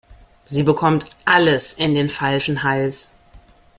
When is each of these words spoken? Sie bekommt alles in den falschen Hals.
Sie 0.45 0.63
bekommt 0.63 1.05
alles 1.25 1.73
in 1.73 1.93
den 1.93 2.09
falschen 2.09 2.63
Hals. 2.63 3.21